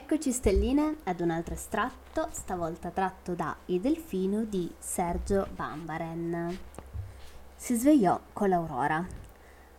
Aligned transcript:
Eccoci 0.00 0.30
stelline 0.30 0.98
ad 1.04 1.18
un 1.18 1.30
altro 1.30 1.54
estratto, 1.54 2.28
stavolta 2.30 2.90
tratto 2.90 3.34
da 3.34 3.54
I 3.66 3.80
Delfino 3.80 4.44
di 4.44 4.72
Sergio 4.78 5.48
Bambaren. 5.52 6.56
Si 7.56 7.74
svegliò 7.74 8.18
con 8.32 8.48
l'aurora. 8.48 9.04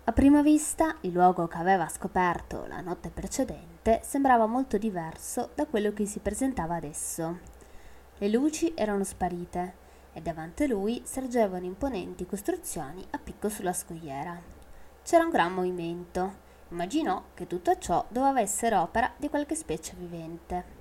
A 0.04 0.12
prima 0.12 0.42
vista 0.42 0.98
il 1.02 1.14
luogo 1.14 1.48
che 1.48 1.56
aveva 1.56 1.88
scoperto 1.88 2.66
la 2.68 2.82
notte 2.82 3.12
precedente 3.12 4.02
sembrava 4.04 4.46
molto 4.46 4.78
diverso 4.78 5.52
da 5.56 5.66
quello 5.66 5.94
che 5.94 6.06
si 6.06 6.20
presentava 6.20 6.76
adesso. 6.76 7.40
Le 8.18 8.28
luci 8.28 8.74
erano 8.76 9.06
sparite 9.06 9.74
e 10.12 10.22
davanti 10.22 10.64
a 10.64 10.68
lui 10.68 11.02
sorgevano 11.06 11.64
imponenti 11.64 12.26
costruzioni 12.26 13.08
a 13.12 13.20
picco 13.20 13.48
sulla 13.48 13.72
scogliera. 13.72 14.38
C'era 15.02 15.24
un 15.24 15.30
gran 15.30 15.54
movimento. 15.54 16.48
Immaginò 16.70 17.24
che 17.34 17.48
tutto 17.48 17.78
ciò 17.80 18.06
doveva 18.10 18.42
essere 18.42 18.76
opera 18.76 19.12
di 19.18 19.28
qualche 19.28 19.56
specie 19.56 19.96
vivente. 19.98 20.78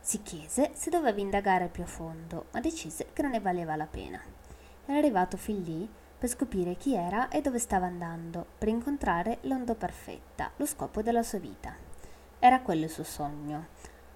Si 0.00 0.20
chiese 0.22 0.72
se 0.74 0.90
doveva 0.90 1.20
indagare 1.20 1.68
più 1.68 1.84
a 1.84 1.86
fondo, 1.86 2.46
ma 2.50 2.60
decise 2.60 3.06
che 3.12 3.22
non 3.22 3.30
ne 3.30 3.40
valeva 3.40 3.76
la 3.76 3.86
pena. 3.86 4.20
Era 4.84 4.98
arrivato 4.98 5.36
fin 5.36 5.62
lì 5.62 5.88
per 6.18 6.28
scoprire 6.28 6.76
chi 6.76 6.94
era 6.94 7.28
e 7.28 7.40
dove 7.40 7.60
stava 7.60 7.86
andando, 7.86 8.46
per 8.58 8.66
incontrare 8.66 9.38
l'ondo 9.42 9.74
perfetta, 9.74 10.50
lo 10.56 10.66
scopo 10.66 11.02
della 11.02 11.22
sua 11.22 11.38
vita. 11.38 11.72
Era 12.40 12.60
quello 12.60 12.84
il 12.84 12.90
suo 12.90 13.04
sogno. 13.04 13.66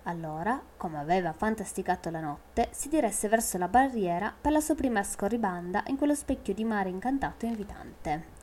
Allora, 0.05 0.61
come 0.77 0.98
aveva 0.98 1.33
fantasticato 1.33 2.11
la 2.11 2.20
notte, 2.20 2.69
si 2.72 2.88
diresse 2.88 3.28
verso 3.28 3.59
la 3.59 3.69
barriera 3.69 4.34
per 4.38 4.50
la 4.50 4.61
sua 4.61 4.75
prima 4.75 5.05
scorribanda 5.05 5.84
in 5.86 5.97
quello 5.97 6.14
specchio 6.14 6.55
di 6.55 6.64
mare 6.64 6.88
incantato 6.88 7.44
e 7.47 7.48
invitante. 7.48 8.36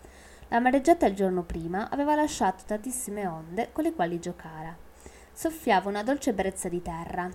La 0.50 0.60
mareggiata 0.60 1.06
il 1.06 1.16
giorno 1.16 1.44
prima 1.44 1.90
aveva 1.90 2.16
lasciato 2.16 2.64
tantissime 2.66 3.26
onde 3.26 3.72
con 3.72 3.84
le 3.84 3.94
quali 3.94 4.20
giocare. 4.20 4.78
Soffiava 5.32 5.90
una 5.90 6.04
dolce 6.04 6.34
brezza 6.34 6.70
di 6.70 6.82
terra. 6.82 7.30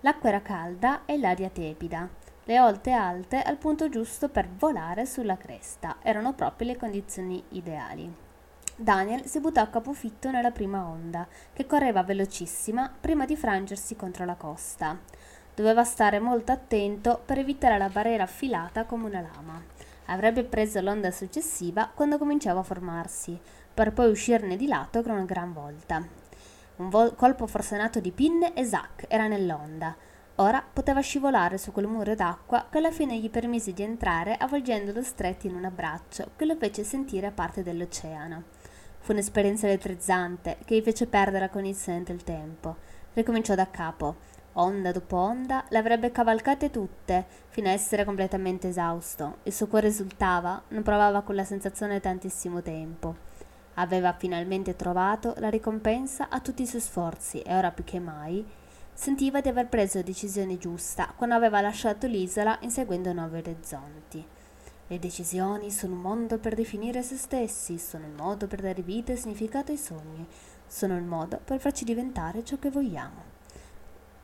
L'acqua 0.00 0.28
era 0.28 0.40
calda 0.40 1.04
e 1.04 1.18
l'aria 1.18 1.50
tepida. 1.50 2.08
Le 2.44 2.60
olte 2.60 2.92
alte 2.92 3.42
al 3.42 3.56
punto 3.56 3.88
giusto 3.88 4.28
per 4.28 4.48
volare 4.48 5.04
sulla 5.04 5.36
cresta. 5.36 5.96
Erano 6.02 6.32
proprio 6.32 6.68
le 6.68 6.76
condizioni 6.76 7.42
ideali. 7.50 8.28
Daniel 8.76 9.26
si 9.26 9.40
buttò 9.40 9.60
a 9.60 9.66
capofitto 9.66 10.30
nella 10.30 10.52
prima 10.52 10.86
onda, 10.86 11.26
che 11.52 11.66
correva 11.66 12.02
velocissima 12.02 12.90
prima 12.98 13.26
di 13.26 13.36
frangersi 13.36 13.94
contro 13.94 14.24
la 14.24 14.36
costa. 14.36 14.98
Doveva 15.54 15.84
stare 15.84 16.18
molto 16.18 16.52
attento 16.52 17.20
per 17.24 17.38
evitare 17.38 17.76
la 17.76 17.90
barriera 17.90 18.22
affilata 18.22 18.84
come 18.84 19.04
una 19.04 19.20
lama. 19.20 19.69
Avrebbe 20.10 20.42
preso 20.44 20.80
l'onda 20.80 21.10
successiva 21.10 21.90
quando 21.92 22.18
cominciava 22.18 22.60
a 22.60 22.64
formarsi, 22.64 23.38
per 23.72 23.92
poi 23.92 24.10
uscirne 24.10 24.56
di 24.56 24.66
lato 24.66 25.02
con 25.02 25.12
una 25.12 25.24
gran 25.24 25.52
volta. 25.52 26.04
Un 26.76 26.88
vol- 26.88 27.14
colpo 27.14 27.46
forsenato 27.46 28.00
di 28.00 28.10
pinne 28.10 28.52
e 28.54 28.64
Zack 28.64 29.04
era 29.08 29.28
nell'onda. 29.28 29.94
Ora 30.36 30.64
poteva 30.72 31.00
scivolare 31.00 31.58
su 31.58 31.70
quel 31.70 31.86
muro 31.86 32.14
d'acqua 32.14 32.66
che 32.70 32.78
alla 32.78 32.90
fine 32.90 33.18
gli 33.18 33.30
permise 33.30 33.72
di 33.72 33.82
entrare 33.82 34.36
avvolgendolo 34.36 35.02
stretto 35.02 35.46
in 35.46 35.54
un 35.54 35.64
abbraccio 35.66 36.30
che 36.34 36.44
lo 36.44 36.56
fece 36.56 36.82
sentire 36.82 37.30
parte 37.30 37.62
dell'oceano. 37.62 38.44
Fu 38.98 39.12
un'esperienza 39.12 39.66
elettrizzante 39.66 40.58
che 40.64 40.76
gli 40.76 40.82
fece 40.82 41.06
perdere 41.06 41.44
la 41.44 41.50
cognizione 41.50 42.02
del 42.02 42.24
tempo. 42.24 42.76
Ricominciò 43.12 43.54
da 43.54 43.70
capo. 43.70 44.16
Onda 44.60 44.92
dopo 44.92 45.16
onda 45.16 45.64
le 45.70 45.78
avrebbe 45.78 46.12
cavalcate 46.12 46.68
tutte, 46.68 47.24
fino 47.48 47.68
a 47.68 47.72
essere 47.72 48.04
completamente 48.04 48.68
esausto. 48.68 49.38
Il 49.44 49.54
suo 49.54 49.68
cuore 49.68 49.86
esultava, 49.86 50.62
non 50.68 50.82
provava 50.82 51.22
quella 51.22 51.44
sensazione 51.44 51.98
tantissimo 51.98 52.60
tempo. 52.60 53.16
Aveva 53.74 54.12
finalmente 54.12 54.76
trovato 54.76 55.32
la 55.38 55.48
ricompensa 55.48 56.28
a 56.28 56.40
tutti 56.40 56.60
i 56.60 56.66
suoi 56.66 56.82
sforzi 56.82 57.40
e 57.40 57.56
ora 57.56 57.70
più 57.70 57.84
che 57.84 57.98
mai 58.00 58.46
sentiva 58.92 59.40
di 59.40 59.48
aver 59.48 59.66
preso 59.66 59.96
la 59.96 60.04
decisione 60.04 60.58
giusta 60.58 61.10
quando 61.16 61.36
aveva 61.36 61.62
lasciato 61.62 62.06
l'isola 62.06 62.58
inseguendo 62.60 63.14
nuovi 63.14 63.38
orizzonti. 63.38 64.26
Le 64.88 64.98
decisioni 64.98 65.70
sono 65.70 65.94
un 65.94 66.02
modo 66.02 66.36
per 66.36 66.54
definire 66.54 67.02
se 67.02 67.16
stessi, 67.16 67.78
sono 67.78 68.04
il 68.04 68.12
modo 68.12 68.46
per 68.46 68.60
dare 68.60 68.82
vita 68.82 69.12
e 69.12 69.16
significato 69.16 69.72
ai 69.72 69.78
sogni, 69.78 70.26
sono 70.66 70.98
il 70.98 71.04
modo 71.04 71.40
per 71.42 71.60
farci 71.60 71.84
diventare 71.84 72.44
ciò 72.44 72.58
che 72.58 72.68
vogliamo. 72.68 73.29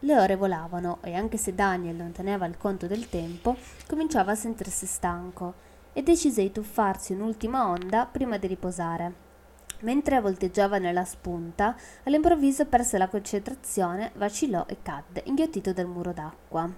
Le 0.01 0.19
ore 0.19 0.37
volavano 0.37 0.99
e 1.03 1.15
anche 1.15 1.39
se 1.39 1.55
Daniel 1.55 1.97
non 1.97 2.13
teneva 2.13 2.45
il 2.47 2.59
conto 2.59 2.87
del 2.87 3.09
tempo, 3.09 3.57
cominciava 3.87 4.33
a 4.33 4.37
sentirsi 4.37 4.85
stanco 4.85 5.55
e 5.95 6.03
decise 6.03 6.43
di 6.43 6.53
tuffarsi 6.53 7.15
un'ultima 7.15 7.67
onda 7.67 8.05
prima 8.05 8.37
di 8.37 8.47
riposare. 8.47 9.25
Mentre 9.81 10.21
volteggiava 10.21 10.77
nella 10.77 11.05
spunta, 11.05 11.75
all'improvviso 12.05 12.67
perse 12.67 12.99
la 12.99 13.09
concentrazione, 13.09 14.13
vacillò 14.17 14.67
e 14.69 14.79
cadde, 14.83 15.23
inghiottito 15.27 15.73
dal 15.73 15.87
muro 15.87 16.13
d'acqua. 16.13 16.71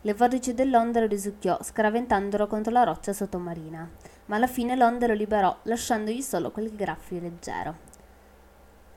Le 0.00 0.14
vortici 0.14 0.54
dell'onda 0.54 1.00
lo 1.00 1.06
risucchiò, 1.06 1.58
scaraventandolo 1.62 2.46
contro 2.48 2.72
la 2.72 2.82
roccia 2.82 3.12
sottomarina, 3.12 3.88
ma 4.26 4.36
alla 4.36 4.48
fine 4.48 4.76
l'onda 4.76 5.06
lo 5.06 5.14
liberò, 5.14 5.56
lasciandogli 5.62 6.20
solo 6.20 6.50
quel 6.50 6.74
graffio 6.74 7.20
leggero. 7.20 7.74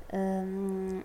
Ehm, 0.08 1.04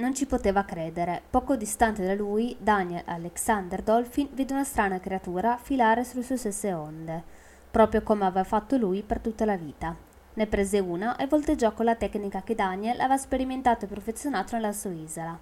non 0.00 0.14
ci 0.14 0.26
poteva 0.26 0.64
credere. 0.64 1.22
Poco 1.30 1.56
distante 1.56 2.04
da 2.04 2.14
lui, 2.14 2.56
Daniel 2.58 3.02
Alexander 3.04 3.82
Dolphin 3.82 4.28
vide 4.32 4.52
una 4.52 4.64
strana 4.64 4.98
creatura 4.98 5.56
filare 5.56 6.04
sulle 6.04 6.22
sue 6.22 6.36
stesse 6.36 6.72
onde, 6.72 7.22
proprio 7.70 8.02
come 8.02 8.24
aveva 8.24 8.44
fatto 8.44 8.76
lui 8.76 9.02
per 9.02 9.20
tutta 9.20 9.44
la 9.44 9.56
vita. 9.56 9.94
Ne 10.32 10.46
prese 10.46 10.78
una 10.78 11.16
e 11.16 11.26
volteggiò 11.26 11.72
con 11.72 11.84
la 11.84 11.94
tecnica 11.94 12.42
che 12.42 12.54
Daniel 12.54 12.98
aveva 12.98 13.16
sperimentato 13.16 13.84
e 13.84 13.88
perfezionato 13.88 14.56
nella 14.56 14.72
sua 14.72 14.90
isola. 14.90 15.38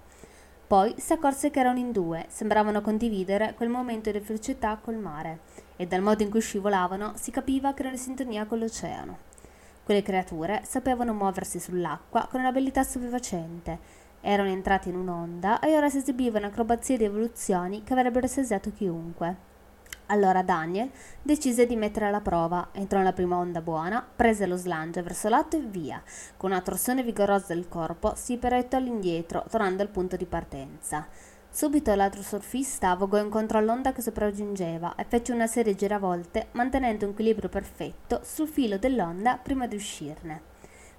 Poi 0.67 0.93
si 0.97 1.13
accorse 1.13 1.49
che 1.49 1.59
erano 1.59 1.79
in 1.79 1.91
due, 1.91 2.25
sembravano 2.27 2.81
condividere 2.81 3.53
quel 3.55 3.69
momento 3.69 4.11
di 4.11 4.19
felicità 4.19 4.77
col 4.79 4.97
mare, 4.97 5.39
e 5.75 5.87
dal 5.87 6.01
modo 6.01 6.21
in 6.21 6.29
cui 6.29 6.41
scivolavano 6.41 7.13
si 7.15 7.31
capiva 7.31 7.73
che 7.73 7.79
erano 7.79 7.95
in 7.95 8.01
sintonia 8.01 8.45
con 8.45 8.59
l'oceano. 8.59 9.17
Quelle 9.83 10.03
creature 10.03 10.61
sapevano 10.65 11.13
muoversi 11.13 11.59
sull'acqua 11.59 12.27
con 12.29 12.41
un'abilità 12.41 12.83
stupefacente, 12.83 13.79
erano 14.21 14.49
entrati 14.49 14.89
in 14.89 14.95
un'onda 14.95 15.59
e 15.59 15.75
ora 15.75 15.89
si 15.89 15.97
esibivano 15.97 16.47
acrobazie 16.47 16.97
di 16.97 17.05
evoluzioni 17.05 17.83
che 17.83 17.93
avrebbero 17.93 18.25
esasiato 18.25 18.71
chiunque. 18.71 19.47
Allora 20.11 20.41
Daniel 20.41 20.89
decise 21.21 21.67
di 21.67 21.75
mettere 21.75 22.07
alla 22.07 22.21
prova, 22.21 22.69
entrò 22.71 22.97
nella 22.97 23.13
prima 23.13 23.37
onda 23.37 23.61
buona, 23.61 24.03
prese 24.15 24.47
lo 24.47 24.55
slancio 24.55 25.03
verso 25.03 25.29
l'alto 25.29 25.55
e 25.55 25.61
via. 25.61 26.01
Con 26.35 26.49
una 26.49 26.61
torsione 26.61 27.03
vigorosa 27.03 27.53
del 27.53 27.67
corpo 27.67 28.13
si 28.15 28.37
perettò 28.37 28.77
all'indietro, 28.77 29.45
tornando 29.49 29.83
al 29.83 29.89
punto 29.89 30.15
di 30.15 30.25
partenza. 30.25 31.07
Subito 31.51 31.93
l'altro 31.93 32.23
surfista 32.23 32.95
vogò 32.95 33.17
incontro 33.17 33.59
all'onda 33.59 33.91
che 33.91 34.01
sopraggiungeva 34.01 34.95
e 34.95 35.05
fece 35.07 35.31
una 35.31 35.47
serie 35.47 35.73
di 35.73 35.79
giravolte, 35.79 36.47
mantenendo 36.51 37.05
un 37.05 37.11
equilibrio 37.11 37.49
perfetto 37.49 38.21
sul 38.23 38.47
filo 38.47 38.77
dell'onda 38.77 39.37
prima 39.37 39.67
di 39.67 39.75
uscirne. 39.75 40.48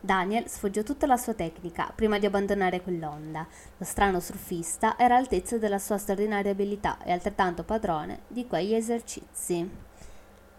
Daniel 0.01 0.49
sfoggiò 0.49 0.83
tutta 0.83 1.07
la 1.07 1.19
sua 1.19 1.35
tecnica 1.35 1.93
prima 1.95 2.19
di 2.19 2.25
abbandonare 2.25 2.81
quell'onda. 2.81 3.47
Lo 3.77 3.85
strano 3.85 4.19
surfista 4.19 4.97
era 4.99 5.15
all'altezza 5.15 5.59
della 5.59 5.79
sua 5.79 5.99
straordinaria 5.99 6.53
abilità 6.53 7.03
e 7.05 7.13
altrettanto 7.13 7.65
padrone 7.65 8.21
di 8.27 8.47
quegli 8.47 8.75
esercizi. 8.75 9.69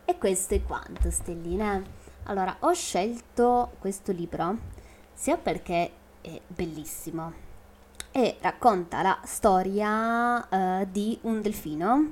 E 0.06 0.18
questo 0.18 0.54
è 0.54 0.64
quanto, 0.64 1.10
stelline. 1.10 1.84
Allora, 2.24 2.56
ho 2.60 2.74
scelto 2.74 3.72
questo 3.80 4.12
libro 4.12 4.58
sia 5.14 5.38
perché 5.38 5.92
è 6.22 6.40
bellissimo 6.46 7.50
e 8.12 8.38
racconta 8.42 9.02
la 9.02 9.20
storia 9.24 10.48
uh, 10.48 10.88
di 10.90 11.18
un 11.24 11.42
delfino 11.42 12.12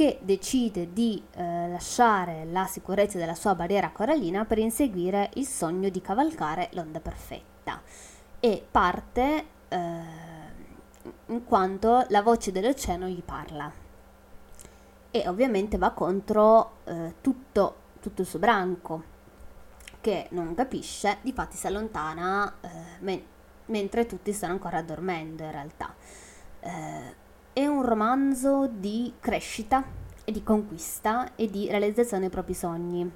che 0.00 0.18
decide 0.22 0.94
di 0.94 1.22
eh, 1.32 1.68
lasciare 1.68 2.46
la 2.46 2.64
sicurezza 2.64 3.18
della 3.18 3.34
sua 3.34 3.54
barriera 3.54 3.90
corallina 3.90 4.46
per 4.46 4.56
inseguire 4.56 5.28
il 5.34 5.46
sogno 5.46 5.90
di 5.90 6.00
cavalcare 6.00 6.70
l'onda 6.72 7.00
perfetta 7.00 7.82
e 8.40 8.66
parte 8.70 9.44
eh, 9.68 10.00
in 11.26 11.44
quanto 11.44 12.06
la 12.08 12.22
voce 12.22 12.50
dell'oceano 12.50 13.08
gli 13.08 13.22
parla 13.22 13.70
e 15.10 15.28
ovviamente 15.28 15.76
va 15.76 15.90
contro 15.90 16.78
eh, 16.84 17.16
tutto, 17.20 17.74
tutto 18.00 18.22
il 18.22 18.26
suo 18.26 18.38
branco 18.38 19.02
che 20.00 20.28
non 20.30 20.54
capisce, 20.54 21.18
difatti 21.20 21.58
si 21.58 21.66
allontana 21.66 22.54
eh, 22.62 22.68
men- 23.00 23.24
mentre 23.66 24.06
tutti 24.06 24.32
stanno 24.32 24.54
ancora 24.54 24.80
dormendo 24.80 25.42
in 25.42 25.50
realtà. 25.50 25.94
Eh, 27.52 27.62
è 27.62 27.66
un 27.66 27.82
romanzo 27.82 28.66
di 28.66 29.12
crescita 29.18 29.84
e 30.24 30.32
di 30.32 30.42
conquista 30.42 31.34
e 31.34 31.48
di 31.48 31.68
realizzazione 31.68 32.22
dei 32.22 32.30
propri 32.30 32.54
sogni. 32.54 33.10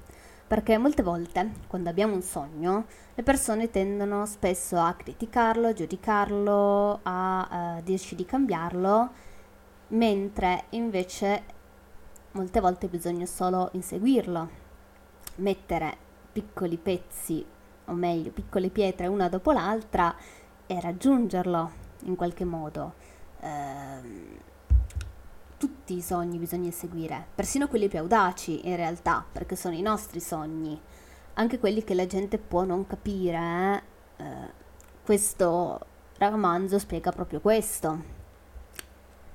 Perché 0.47 0.77
molte 0.77 1.01
volte, 1.01 1.51
quando 1.67 1.89
abbiamo 1.89 2.13
un 2.13 2.21
sogno, 2.21 2.85
le 3.15 3.23
persone 3.23 3.71
tendono 3.71 4.25
spesso 4.25 4.77
a 4.77 4.93
criticarlo, 4.93 5.67
a 5.67 5.73
giudicarlo, 5.73 6.99
a 7.01 7.77
uh, 7.77 7.83
dirci 7.83 8.15
di 8.15 8.25
cambiarlo, 8.25 9.09
mentre 9.89 10.65
invece 10.71 11.43
molte 12.33 12.59
volte 12.59 12.87
bisogna 12.87 13.25
solo 13.25 13.69
inseguirlo, 13.71 14.49
mettere 15.37 15.97
piccoli 16.31 16.77
pezzi, 16.77 17.43
o 17.85 17.93
meglio, 17.93 18.29
piccole 18.29 18.69
pietre 18.69 19.07
una 19.07 19.29
dopo 19.29 19.51
l'altra 19.51 20.15
e 20.67 20.79
raggiungerlo 20.79 21.71
in 22.03 22.15
qualche 22.15 22.45
modo. 22.45 23.14
Eh, 23.45 24.43
tutti 25.57 25.95
i 25.95 26.01
sogni 26.01 26.37
bisogna 26.37 26.71
seguire, 26.71 27.27
persino 27.33 27.67
quelli 27.67 27.87
più 27.87 27.99
audaci 27.99 28.67
in 28.67 28.75
realtà, 28.75 29.23
perché 29.31 29.55
sono 29.55 29.75
i 29.75 29.81
nostri 29.81 30.19
sogni, 30.19 30.79
anche 31.35 31.59
quelli 31.59 31.83
che 31.83 31.93
la 31.93 32.05
gente 32.05 32.37
può 32.37 32.63
non 32.63 32.85
capire. 32.87 33.37
Eh? 33.37 34.23
Eh, 34.23 34.63
questo 35.03 35.79
romanzo 36.17 36.79
spiega 36.79 37.11
proprio 37.11 37.39
questo 37.39 38.13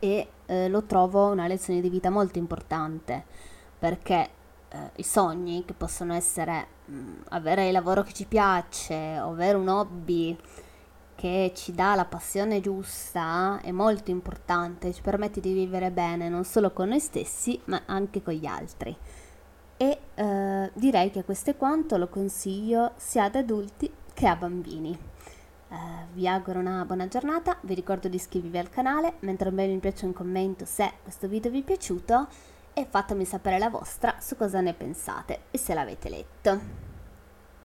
e 0.01 0.29
eh, 0.47 0.69
lo 0.69 0.83
trovo 0.85 1.29
una 1.29 1.47
lezione 1.47 1.81
di 1.81 1.91
vita 1.91 2.11
molto 2.11 2.39
importante 2.39 3.25
perché 3.79 4.31
eh, 4.71 4.91
i 4.97 5.03
sogni 5.03 5.65
che 5.65 5.75
possono 5.75 6.15
essere 6.15 6.67
mh, 6.87 6.95
mm, 6.95 7.21
avere 7.29 7.67
il 7.67 7.73
lavoro 7.73 8.03
che 8.03 8.13
ci 8.13 8.27
piace, 8.27 8.95
avere 9.17 9.57
un 9.57 9.69
hobby, 9.69 10.37
che 11.21 11.53
ci 11.55 11.75
dà 11.75 11.95
la 11.95 12.07
passione 12.07 12.63
giusta 12.63 13.61
è 13.63 13.73
molto 13.73 14.11
importante, 14.11 14.95
ci 14.95 15.03
permette 15.03 15.39
di 15.39 15.53
vivere 15.53 15.91
bene 15.91 16.31
non 16.31 16.45
solo 16.45 16.71
con 16.71 16.89
noi 16.89 16.99
stessi 16.99 17.61
ma 17.67 17.83
anche 17.85 18.23
con 18.23 18.33
gli 18.33 18.47
altri. 18.47 18.97
E 19.77 19.99
eh, 20.15 20.71
direi 20.73 21.11
che 21.11 21.23
questo 21.23 21.51
è 21.51 21.59
quanto, 21.59 21.99
lo 21.99 22.09
consiglio 22.09 22.93
sia 22.97 23.25
ad 23.25 23.35
adulti 23.35 23.93
che 24.15 24.27
a 24.27 24.35
bambini. 24.35 24.99
Eh, 25.69 25.77
vi 26.15 26.27
auguro 26.27 26.59
una 26.59 26.87
buona 26.87 27.07
giornata, 27.07 27.59
vi 27.61 27.75
ricordo 27.75 28.09
di 28.09 28.17
iscrivervi 28.17 28.57
al 28.57 28.71
canale, 28.71 29.17
mentre 29.21 29.51
me 29.51 29.67
mi 29.67 29.77
piace 29.77 30.07
un 30.07 30.15
commento 30.15 30.65
se 30.65 30.91
questo 31.03 31.29
video 31.29 31.51
vi 31.51 31.61
è 31.61 31.65
piaciuto 31.65 32.29
e 32.73 32.87
fatemi 32.89 33.27
sapere 33.27 33.59
la 33.59 33.69
vostra 33.69 34.15
su 34.21 34.37
cosa 34.37 34.63
ne 34.63 34.73
pensate 34.73 35.41
e 35.51 35.59
se 35.59 35.75
l'avete 35.75 36.09
letto. 36.09 36.90